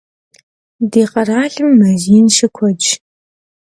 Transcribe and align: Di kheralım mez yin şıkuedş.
Di 0.91 1.03
kheralım 1.11 1.69
mez 1.79 2.03
yin 2.11 2.27
şıkuedş. 2.35 2.87